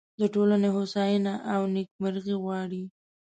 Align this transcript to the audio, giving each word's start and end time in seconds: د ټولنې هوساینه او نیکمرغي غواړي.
د 0.19 0.21
ټولنې 0.33 0.69
هوساینه 0.75 1.33
او 1.53 1.61
نیکمرغي 1.75 2.35
غواړي. 2.43 2.83